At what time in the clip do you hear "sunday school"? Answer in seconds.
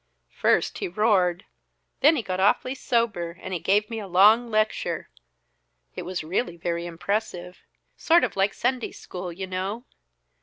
8.55-9.31